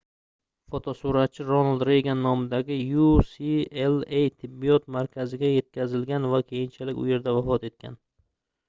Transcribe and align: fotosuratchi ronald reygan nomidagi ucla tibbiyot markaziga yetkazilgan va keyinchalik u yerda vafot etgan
fotosuratchi 0.75 1.43
ronald 1.49 1.85
reygan 1.89 2.23
nomidagi 2.27 2.77
ucla 3.09 4.23
tibbiyot 4.39 4.89
markaziga 4.97 5.53
yetkazilgan 5.53 6.29
va 6.35 6.43
keyinchalik 6.51 7.05
u 7.05 7.09
yerda 7.15 7.39
vafot 7.41 7.73
etgan 7.73 8.05